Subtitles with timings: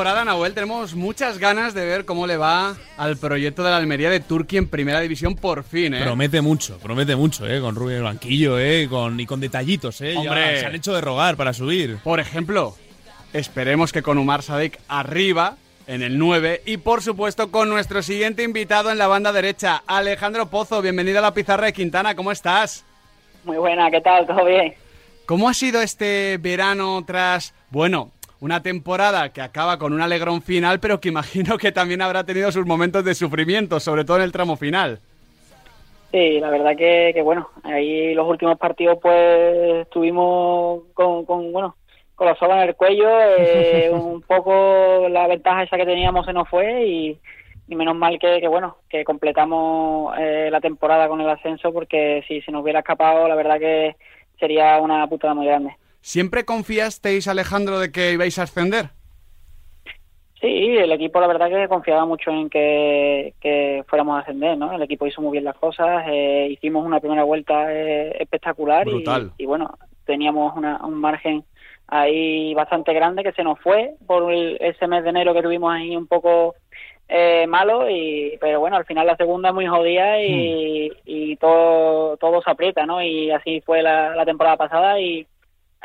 [0.00, 4.08] temporada, Nahuel, tenemos muchas ganas de ver cómo le va al proyecto de la Almería
[4.08, 6.02] de Turquía en Primera División por fin, ¿eh?
[6.02, 7.60] Promete mucho, promete mucho, ¿eh?
[7.60, 8.86] Con Rubén Banquillo, ¿eh?
[8.88, 10.14] Con, y con detallitos, ¿eh?
[10.14, 10.58] Ya Hombre.
[10.58, 11.98] se han hecho de rogar para subir.
[12.02, 12.74] Por ejemplo,
[13.34, 18.42] esperemos que con Umar Sadik arriba, en el 9, y por supuesto con nuestro siguiente
[18.42, 20.80] invitado en la banda derecha, Alejandro Pozo.
[20.80, 22.86] Bienvenido a la pizarra de Quintana, ¿cómo estás?
[23.44, 24.26] Muy buena, ¿qué tal?
[24.26, 24.72] ¿Todo bien?
[25.26, 30.80] ¿Cómo ha sido este verano tras, bueno, una temporada que acaba con un alegrón final,
[30.80, 34.32] pero que imagino que también habrá tenido sus momentos de sufrimiento, sobre todo en el
[34.32, 34.98] tramo final?
[36.10, 41.76] Sí, la verdad que, que bueno, ahí los últimos partidos pues estuvimos con, con bueno,
[42.16, 46.32] con la soga en el cuello, eh, un poco la ventaja esa que teníamos se
[46.32, 47.18] nos fue y,
[47.68, 52.24] y menos mal que, que, bueno, que completamos eh, la temporada con el ascenso porque
[52.26, 53.94] si se nos hubiera escapado la verdad que
[54.40, 55.76] sería una putada muy grande.
[56.02, 58.90] ¿Siempre confiasteis, Alejandro, de que ibais a ascender?
[60.40, 60.46] Sí,
[60.78, 64.72] el equipo la verdad que confiaba mucho en que, que fuéramos a ascender, ¿no?
[64.72, 69.04] El equipo hizo muy bien las cosas, eh, hicimos una primera vuelta eh, espectacular y,
[69.36, 71.44] y, bueno, teníamos una, un margen
[71.88, 75.72] ahí bastante grande que se nos fue por el- ese mes de enero que tuvimos
[75.74, 76.54] ahí un poco
[77.08, 82.16] eh, malo y pero bueno al final la segunda es muy jodida y, y todo
[82.18, 85.26] todo se aprieta no y así fue la, la temporada pasada y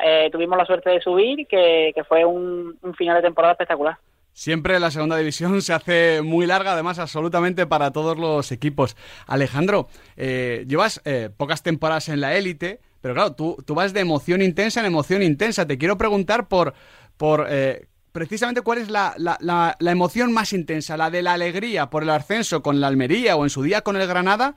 [0.04, 3.96] eh, tuvimos la suerte de subir que, fue un, un final de temporada espectacular
[4.32, 8.94] Siempre la segunda división se hace muy larga, además, absolutamente para todos los equipos.
[9.26, 14.00] Alejandro, eh, llevas eh, pocas temporadas en la élite, pero claro, tú, tú vas de
[14.00, 15.66] emoción intensa en emoción intensa.
[15.66, 16.74] Te quiero preguntar por,
[17.16, 21.32] por eh, precisamente cuál es la, la- la- la emoción más intensa, la de la
[21.32, 24.54] alegría por el ascenso con la Almería o en su día con el Granada,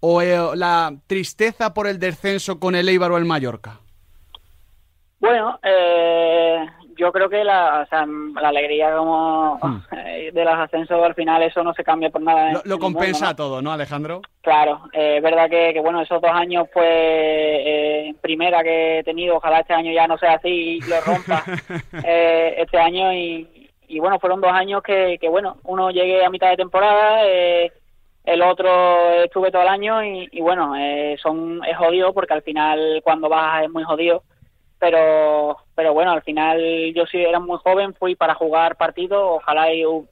[0.00, 3.80] o eh, la tristeza por el descenso con el Eibar o el Mallorca.
[5.28, 6.66] Bueno, eh,
[6.96, 8.06] yo creo que la, o sea,
[8.40, 9.58] la alegría como
[9.92, 12.48] eh, de los ascensos al final eso no se cambia por nada.
[12.48, 12.54] Hmm.
[12.64, 13.36] Lo, mundo, compensa ¿no?
[13.36, 14.22] todo, ¿no, Alejandro?
[14.40, 19.04] Claro, eh, es verdad que, que, bueno, esos dos años pues eh, primera que he
[19.04, 21.44] tenido, ojalá este año ya no sea así y lo rompa
[22.06, 26.30] eh, este año y, y bueno, fueron dos años que, que bueno, uno llegué a
[26.30, 27.70] mitad de temporada, eh,
[28.24, 32.42] el otro estuve todo el año y, y bueno, eh, son es jodido porque al
[32.42, 34.22] final cuando bajas es muy jodido,
[34.78, 36.60] pero pero bueno, al final
[36.94, 40.06] yo sí era muy joven, fui para jugar partidos, ojalá y hu-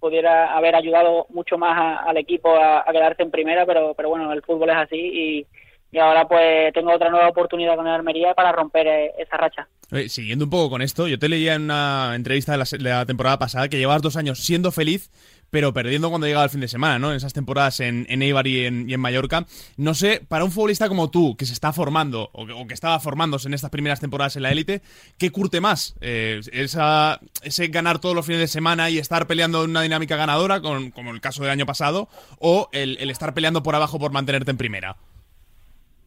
[0.00, 4.08] pudiera haber ayudado mucho más a- al equipo a, a quedarse en primera, pero pero
[4.08, 5.46] bueno, el fútbol es así y,
[5.92, 9.68] y ahora pues tengo otra nueva oportunidad con el Almería para romper eh, esa racha.
[10.08, 13.04] Siguiendo un poco con esto, yo te leía en una entrevista de la, de la
[13.06, 15.10] temporada pasada que llevabas dos años siendo feliz,
[15.52, 17.10] pero perdiendo cuando llegaba el fin de semana, ¿no?
[17.10, 19.46] En esas temporadas en, en Eibar y en, Mallorca.
[19.76, 23.48] No sé, para un futbolista como tú, que se está formando, o que, estaba formándose
[23.48, 24.80] en estas primeras temporadas en la élite,
[25.18, 25.94] ¿qué curte más?
[26.00, 30.16] Eh, esa, ¿Ese ganar todos los fines de semana y estar peleando en una dinámica
[30.16, 32.08] ganadora, con- como el caso del año pasado,
[32.38, 34.96] o el estar peleando por abajo por mantenerte en primera?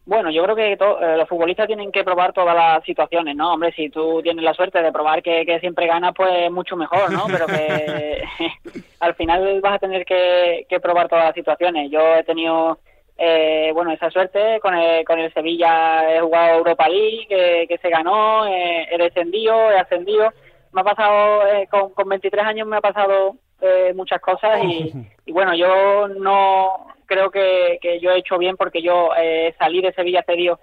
[0.06, 3.52] Bueno, yo creo que to- eh, los futbolistas tienen que probar todas las situaciones, ¿no?
[3.52, 7.10] Hombre, si tú tienes la suerte de probar que, que siempre ganas, pues mucho mejor,
[7.12, 7.24] ¿no?
[7.26, 8.22] Pero que
[9.00, 11.90] al final vas a tener que, que probar todas las situaciones.
[11.90, 12.78] Yo he tenido,
[13.18, 14.60] eh, bueno, esa suerte.
[14.60, 18.98] Con el, con el Sevilla he jugado Europa League, que, que se ganó, eh, he
[18.98, 20.32] descendido, he ascendido.
[20.72, 24.92] Me ha pasado, eh, con, con 23 años me ha pasado eh, muchas cosas y,
[25.26, 29.80] y bueno, yo no creo que, que yo he hecho bien porque yo eh, salí
[29.80, 30.58] de Sevilla cedido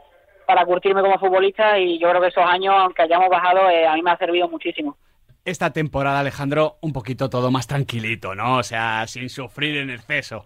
[0.45, 3.93] para curtirme como futbolista y yo creo que esos años, aunque hayamos bajado, eh, a
[3.95, 4.97] mí me ha servido muchísimo.
[5.45, 8.57] Esta temporada, Alejandro, un poquito todo más tranquilito, ¿no?
[8.57, 10.45] O sea, sin sufrir en exceso.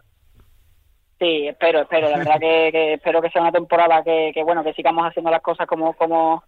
[1.20, 4.64] Sí, espero, espero, la verdad que, que espero que sea una temporada que, que bueno,
[4.64, 6.44] que sigamos haciendo las cosas como como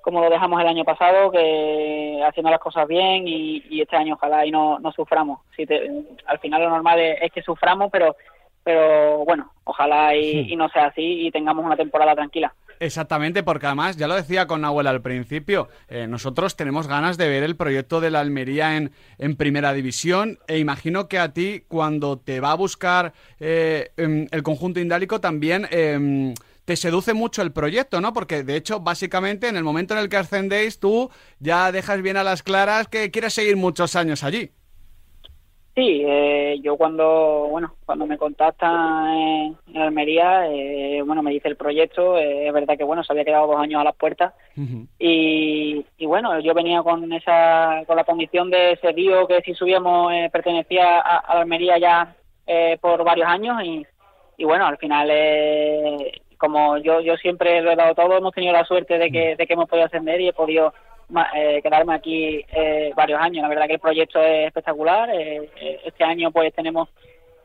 [0.00, 4.14] como lo dejamos el año pasado, que haciendo las cosas bien y, y este año
[4.16, 5.40] ojalá y no, no suframos.
[5.56, 5.90] Si te-
[6.26, 8.14] al final lo normal es, es que suframos, pero
[8.64, 12.52] pero bueno, ojalá y, y no sea así y tengamos una temporada tranquila.
[12.80, 17.28] Exactamente, porque además, ya lo decía con Nahuel al principio, eh, nosotros tenemos ganas de
[17.28, 21.64] ver el proyecto de la Almería en, en Primera División e imagino que a ti,
[21.68, 26.34] cuando te va a buscar eh, em, el conjunto indálico, también em,
[26.64, 28.12] te seduce mucho el proyecto, ¿no?
[28.12, 32.16] Porque, de hecho, básicamente, en el momento en el que ascendéis, tú ya dejas bien
[32.16, 34.50] a las claras que quieres seguir muchos años allí.
[35.74, 41.48] Sí, eh, yo cuando bueno cuando me contactan en, en Almería, eh, bueno me dice
[41.48, 44.34] el proyecto, eh, es verdad que bueno se había quedado dos años a las puertas.
[45.00, 49.52] Y, y bueno yo venía con esa con la condición de ese tío que si
[49.54, 52.14] subíamos eh, pertenecía a, a Almería ya
[52.46, 53.84] eh, por varios años y,
[54.36, 58.52] y bueno al final eh, como yo yo siempre lo he dado todo hemos tenido
[58.52, 60.72] la suerte de que de que hemos podido ascender y he podido
[61.62, 62.44] quedarme aquí
[62.96, 63.42] varios años.
[63.42, 65.10] La verdad que el proyecto es espectacular.
[65.10, 66.88] este año pues tenemos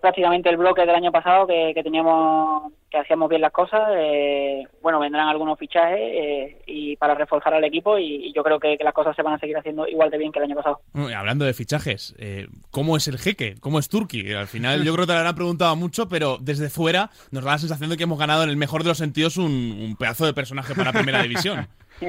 [0.01, 4.99] prácticamente el bloque del año pasado que, teníamos que hacíamos bien las cosas eh, bueno
[4.99, 9.15] vendrán algunos fichajes eh, y para reforzar al equipo y, yo creo que, las cosas
[9.15, 10.81] se van a seguir haciendo igual de bien que el año pasado.
[11.15, 15.05] Hablando de fichajes eh, cómo es el jeque cómo es Turki al final yo creo
[15.05, 18.03] que te lo han preguntado mucho pero desde fuera nos da la sensación de que
[18.03, 21.67] hemos ganado en el mejor de los sentidos un, pedazo de personaje para primera división.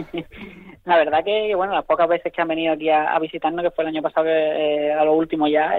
[0.84, 3.84] La verdad que bueno las pocas veces que han venido aquí a, visitarnos que fue
[3.84, 5.76] el año pasado a lo último ya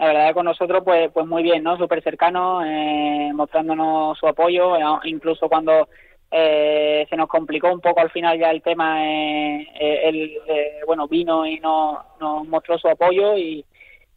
[0.00, 4.76] la verdad con nosotros pues pues muy bien no súper cercano eh, mostrándonos su apoyo
[4.76, 5.88] eh, incluso cuando
[6.30, 10.38] eh, se nos complicó un poco al final ya el tema él
[10.86, 13.62] bueno vino y nos, nos mostró su apoyo y,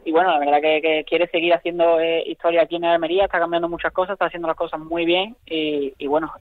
[0.05, 3.91] y bueno la verdad que, quiere seguir haciendo historia aquí en Almería está cambiando muchas
[3.91, 6.31] cosas está haciendo las cosas muy bien y, y bueno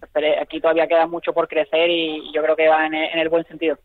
[0.40, 3.76] aquí todavía queda mucho por crecer y, yo creo que va en el buen sentido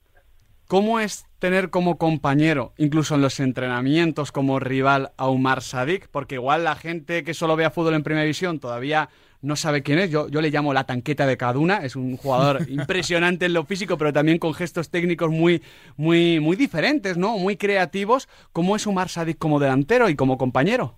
[0.67, 6.09] ¿Cómo es tener como compañero, incluso en los entrenamientos, como rival a Umar Sadik?
[6.09, 9.07] Porque igual la gente que solo vea fútbol en primera división todavía
[9.41, 10.11] no sabe quién es.
[10.11, 11.77] Yo, yo le llamo la tanqueta de Caduna.
[11.77, 15.63] Es un jugador impresionante en lo físico, pero también con gestos técnicos muy,
[15.95, 17.37] muy, muy diferentes, ¿no?
[17.37, 18.27] Muy creativos.
[18.51, 20.95] ¿Cómo es Umar Sadik como delantero y como compañero?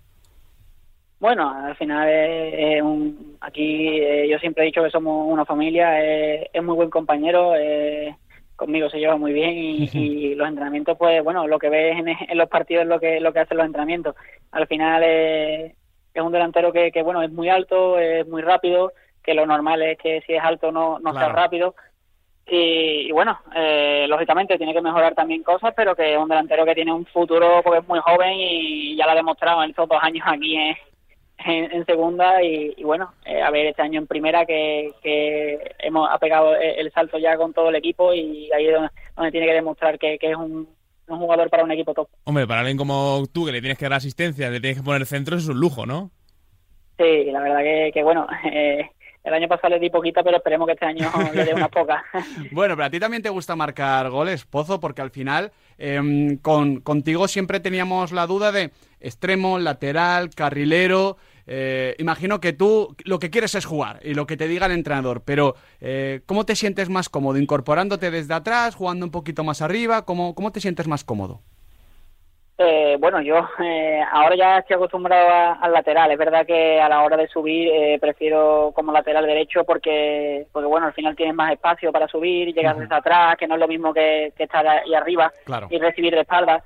[1.20, 2.08] Bueno, al final
[3.40, 6.02] aquí eh, yo siempre he dicho que somos una familia.
[6.02, 7.52] es muy buen compañero.
[8.60, 12.46] Conmigo se lleva muy bien y, los entrenamientos, pues bueno, lo que ves en, los
[12.50, 14.14] partidos es lo que, lo que hacen los entrenamientos.
[14.52, 15.72] Al final es,
[16.14, 18.92] un delantero que, bueno, es muy alto, es muy rápido,
[19.22, 21.74] que lo normal es que si es alto no, no sea rápido.
[22.46, 26.74] Y, bueno, eh, lógicamente tiene que mejorar también cosas, pero que es un delantero que
[26.74, 30.02] tiene un futuro porque es muy joven y ya lo ha demostrado en estos dos
[30.02, 30.76] años aquí en,
[31.46, 34.92] en, segunda y, bueno, eh, a ver este año en primera que,
[35.78, 38.74] hemos ha pegado el, salto ya con todo el equipo y ahí es
[39.14, 40.68] donde, tiene que demostrar que, es un,
[41.06, 42.08] jugador para un equipo top.
[42.24, 45.06] Hombre, para alguien como tú que le tienes que dar asistencia, le tienes que poner
[45.06, 46.10] centro, es un lujo, ¿no?
[46.98, 47.60] Sí, la verdad
[47.92, 48.88] que, bueno, eh,
[49.24, 52.02] el año pasado le di poquita, pero esperemos que este año le dé unas pocas.
[52.52, 56.80] bueno, pero a ti también te gusta marcar goles, Pozo, porque al final em, con,
[56.80, 58.70] contigo siempre teníamos la duda de
[59.00, 61.16] extremo, lateral, carrilero.
[61.52, 64.72] Eh, imagino que tú lo que quieres es jugar y lo que te diga el
[64.72, 67.38] entrenador, pero eh, ¿cómo te sientes más cómodo?
[67.38, 70.04] ¿Incorporándote desde atrás, jugando un poquito más arriba?
[70.04, 71.40] ¿Cómo, cómo te sientes más cómodo?
[72.56, 73.34] Eh, bueno, yo
[74.12, 76.12] ahora ya estoy acostumbrado al lateral.
[76.12, 80.86] Es verdad que a la hora de subir prefiero como lateral derecho porque, porque bueno,
[80.86, 83.92] al final tienes más espacio para subir, llegar desde atrás, que no es lo mismo
[83.92, 85.32] que, estar ahí arriba
[85.68, 86.62] y recibir de espaldas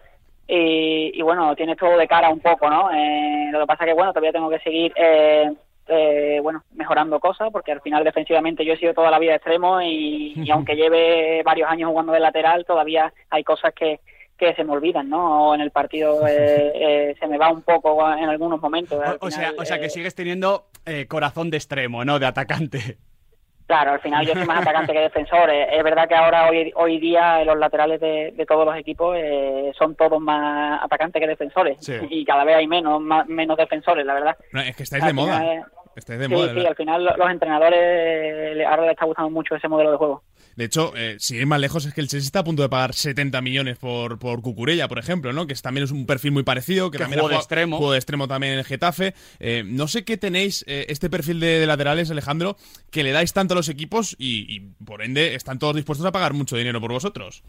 [0.46, 2.90] y, bueno, tienes todo de cara un poco, ¿no?
[2.92, 5.50] Eh, lo que pasa que, bueno, todavía tengo que seguir, eh,
[5.88, 9.80] eh, bueno, mejorando cosas, porque al final defensivamente yo he sido toda la vida extremo
[9.80, 14.00] y, aunque lleve varios años jugando de lateral, todavía hay cosas que,
[14.36, 15.50] que se me olvidan, ¿no?
[15.50, 19.02] O en el partido se me va un poco en algunos momentos.
[19.20, 20.66] o, sea, o sea que sigues teniendo
[21.08, 22.18] corazón de extremo, ¿no?
[22.18, 22.98] De atacante.
[23.66, 25.50] Claro, al final yo soy más atacante que defensor.
[25.50, 29.94] Es verdad que ahora hoy, hoy día los laterales de, todos los equipos eh, son
[29.94, 31.78] todos más atacantes que defensores
[32.10, 34.36] y cada vez hay menos menos defensores, la verdad.
[34.66, 35.64] es que estáis de moda.
[35.96, 36.52] estáis de moda.
[36.52, 40.22] Sí, al final los entrenadores ahora les está gustando mucho ese modelo de juego.
[40.56, 42.68] De hecho, eh, si ir más lejos, es que el Chelsea está a punto de
[42.68, 45.46] pagar 70 millones por, por Cucurella, por ejemplo, ¿no?
[45.46, 47.76] Que también es un perfil muy parecido, que, también juego de extremo.
[47.76, 49.14] Juego de extremo también en el Getafe.
[49.40, 52.56] Eh, no sé qué tenéis eh, este perfil de, laterales, Alejandro,
[52.90, 56.34] que le dais tanto a los equipos y, por ende están todos dispuestos a pagar
[56.34, 57.42] mucho dinero por vosotros.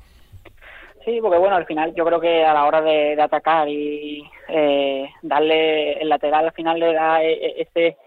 [1.03, 5.07] Sí, porque bueno, al final yo creo que a la hora de, atacar y eh,
[5.21, 7.97] darle el lateral al final le da este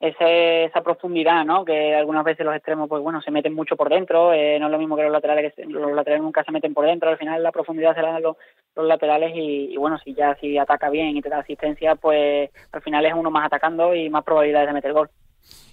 [0.00, 1.64] ese, esa profundidad, ¿no?
[1.64, 4.72] Que algunas veces los extremos, pues bueno, se meten mucho por dentro, eh, no es
[4.72, 7.42] lo mismo que los laterales, que los laterales nunca se meten por dentro, al final
[7.42, 8.36] la profundidad se la dan los,
[8.76, 12.82] los laterales y, bueno, si ya si ataca bien y te da asistencia, pues al
[12.82, 15.10] final es uno más atacando y más probabilidades de meter gol.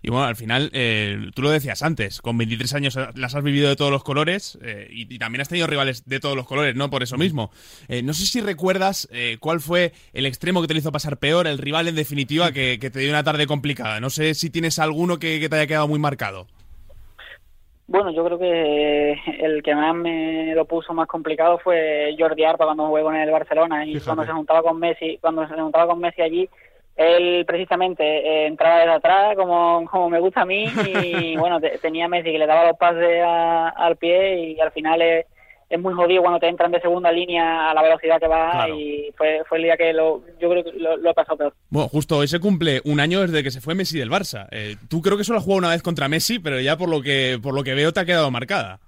[0.06, 3.70] Y bueno, al final, eh, tú lo decías antes, con 23 años las has vivido
[3.70, 6.92] de todos los colores eh, y, también has tenido rivales de todos los colores, ¿no?
[6.92, 7.50] Por eso mismo.
[7.88, 11.58] Eh, no sé si recuerdas cuál fue el extremo que te hizo pasar peor, el
[11.58, 14.00] rival en definitiva que, te dio una tarde complicada.
[14.00, 16.46] No sé si tienes alguno que, te haya quedado muy marcado.
[17.88, 22.66] Bueno, yo creo que el que más me lo puso más complicado fue Jordi Arpa
[22.66, 26.00] cuando jugué con el Barcelona y cuando se juntaba con Messi, cuando se juntaba con
[26.00, 26.48] Messi allí
[26.96, 32.08] él precisamente eh, entraba desde atrás como, como me gusta a mí y bueno, tenía
[32.08, 35.26] Messi que le daba los pases al pie y al final es,
[35.70, 39.12] es, muy jodido cuando te entran de segunda línea a la velocidad que va y
[39.18, 41.54] fue, fue el día que lo, yo creo que lo, he pasado peor.
[41.70, 44.48] Bueno, justo hoy se cumple un año desde que se fue Messi del Barça.
[44.52, 47.02] Eh, tú creo que solo has jugado una vez contra Messi, pero ya por lo
[47.02, 48.80] que, por lo que veo te ha quedado marcada.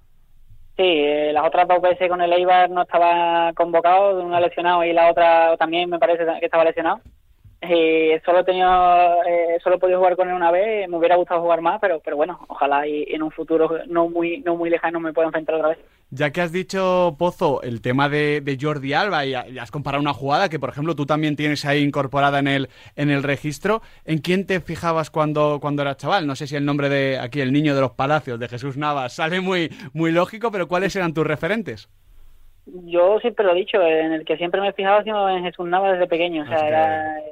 [0.78, 4.92] Sí, eh, las otras dos veces con el Eibar no estaba convocado, una lesionado y
[4.92, 7.00] la otra también me parece que estaba lesionado.
[7.60, 8.70] Y solo he tenido,
[9.24, 12.16] eh, solo podido jugar con él una vez, me hubiera gustado jugar más, pero, pero
[12.16, 15.70] bueno, ojalá y en un futuro no muy, no muy lejano me pueda enfrentar otra
[15.70, 15.78] vez.
[16.10, 20.14] Ya que has dicho, Pozo, el tema de, de Jordi Alba y, has comparado una
[20.14, 24.18] jugada que, por ejemplo, tú también tienes ahí incorporada en el, en el registro, ¿en
[24.18, 26.28] quién te fijabas cuando, cuando eras chaval?
[26.28, 29.12] No sé si el nombre de aquí, el niño de los palacios, de Jesús Navas,
[29.16, 31.88] sale muy, muy lógico, pero ¿cuáles eran tus referentes?
[32.84, 35.66] Yo siempre lo he dicho, en el que siempre me he fijado sido en Jesús
[35.68, 36.44] Nava desde pequeño.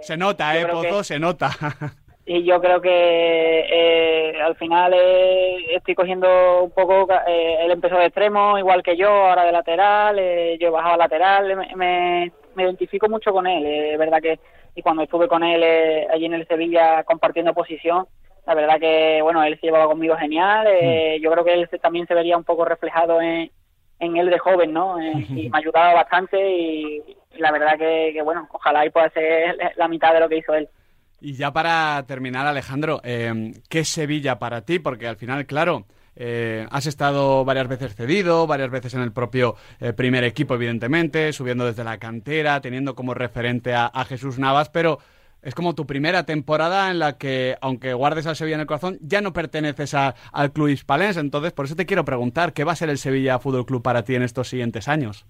[0.01, 1.05] se nota, ¿eh, Pozo?
[1.05, 1.51] Se nota.
[2.27, 7.97] y yo creo que eh, al final eh, estoy cogiendo un poco, eh, él empezó
[7.97, 12.33] de extremo, igual que yo, ahora de lateral, eh, yo he bajado a lateral, me,
[12.57, 14.41] me, identifico mucho con él, es verdad que
[14.75, 15.63] y cuando estuve con él
[16.13, 18.07] allí en el Sevilla compartiendo posición,
[18.45, 21.23] la verdad que, bueno, él se llevaba conmigo genial, mm.
[21.23, 23.51] yo creo que él también se vería un poco reflejado en
[23.99, 25.01] en él de joven, ¿no?
[25.01, 27.03] Eh, y me ha ayudado bastante y,
[27.39, 30.69] la verdad que, bueno, ojalá y pueda ser la mitad de lo que hizo él.
[31.21, 34.79] Y ya para terminar, Alejandro, eh, ¿qué es Sevilla para ti?
[34.79, 39.57] Porque al final, claro, eh, has estado varias veces cedido, varias veces en el propio
[39.97, 44.99] primer equipo, evidentemente, subiendo desde la cantera, teniendo como referente a Jesús Navas, pero
[45.47, 48.99] es como tu primera temporada en la que, aunque guardes al Sevilla en el corazón,
[49.01, 51.21] ya no perteneces al club hispalense.
[51.21, 54.03] Entonces, por eso te quiero preguntar, ¿qué va a ser el Sevilla Fútbol Club para
[54.03, 55.25] ti en estos siguientes años?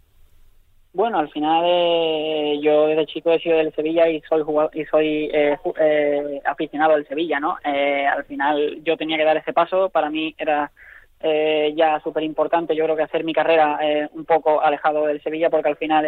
[0.95, 4.43] Bueno, al final eh, yo desde chico he sido del Sevilla y soy
[4.73, 7.59] y soy eh, eh, aficionado del Sevilla, ¿no?
[7.63, 10.73] al final yo tenía que dar ese paso, para mí era
[11.21, 13.79] ya súper importante, yo creo que hacer mi carrera
[14.13, 16.07] un poco alejado del Sevilla porque al final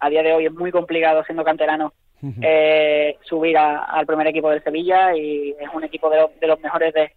[0.00, 1.92] a día de hoy es muy complicado siendo canterano
[2.42, 7.12] eh, subir al primer equipo del Sevilla y es un equipo de, los mejores de,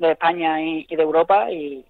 [0.00, 1.84] España y, de Europa y,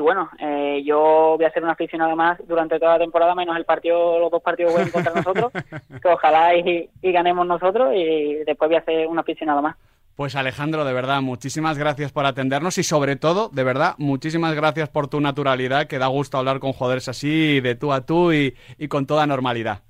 [0.00, 3.64] bueno, eh, yo voy a ser un aficionado más durante toda la temporada, menos el
[3.64, 5.52] partido, los dos partidos buenos contra nosotros,
[6.02, 9.76] que ojalá y, ganemos nosotros y después voy a ser un aficionado más.
[10.14, 14.88] Pues Alejandro, de verdad, muchísimas gracias por atendernos y sobre todo, de verdad, muchísimas gracias
[14.88, 18.54] por tu naturalidad, que da gusto hablar con jugadores así, de tú a tú y
[18.88, 19.82] con toda normalidad.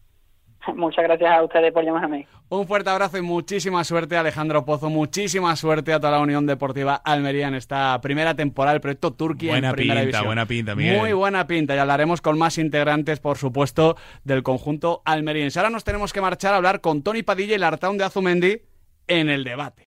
[0.77, 2.27] Muchas gracias a ustedes por llamarme.
[2.49, 4.89] Un fuerte abrazo y muchísima suerte, Alejandro Pozo.
[4.89, 9.53] Muchísima suerte a toda la Unión Deportiva Almería en esta primera temporada del proyecto Turquía
[9.53, 10.99] buena en Primera pinta, Buena pinta, Miguel.
[10.99, 11.75] Muy buena pinta.
[11.75, 15.59] Y hablaremos con más integrantes, por supuesto, del conjunto almeriense.
[15.59, 18.63] Ahora nos tenemos que marchar a hablar con Tony Padilla y Lartaun de Azumendi
[19.07, 19.87] en el debate.